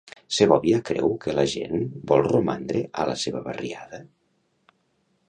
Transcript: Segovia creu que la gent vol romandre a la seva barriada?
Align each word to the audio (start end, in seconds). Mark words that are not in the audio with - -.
Segovia 0.35 0.77
creu 0.89 1.11
que 1.25 1.35
la 1.39 1.43
gent 1.51 1.83
vol 2.13 2.25
romandre 2.29 2.81
a 3.05 3.05
la 3.11 3.15
seva 3.25 3.43
barriada? 3.49 4.01